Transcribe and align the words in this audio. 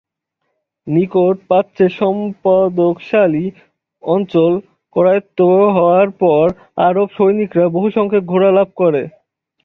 নিকট 0.87 1.35
প্রাচ্যের 1.47 1.91
সম্পদশালী 1.99 3.45
অঞ্চল 4.03 4.51
করায়ত্ত 4.95 5.39
হওয়ার 5.75 6.09
পর 6.21 6.45
আরব 6.87 7.07
সৈনিকরা 7.17 7.65
বহুসংখ্যক 7.69 8.23
ঘোড়া 8.23 8.51
লাভ 8.51 8.69
করে। 8.77 9.01